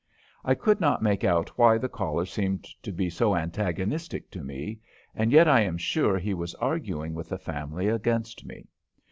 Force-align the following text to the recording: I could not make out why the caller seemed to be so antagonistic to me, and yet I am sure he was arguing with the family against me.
I 0.43 0.55
could 0.55 0.81
not 0.81 1.03
make 1.03 1.23
out 1.23 1.55
why 1.59 1.77
the 1.77 1.87
caller 1.87 2.25
seemed 2.25 2.63
to 2.81 2.91
be 2.91 3.07
so 3.07 3.35
antagonistic 3.35 4.31
to 4.31 4.43
me, 4.43 4.79
and 5.13 5.31
yet 5.31 5.47
I 5.47 5.61
am 5.61 5.77
sure 5.77 6.17
he 6.17 6.33
was 6.33 6.55
arguing 6.55 7.13
with 7.13 7.29
the 7.29 7.37
family 7.37 7.87
against 7.87 8.43
me. 8.43 8.65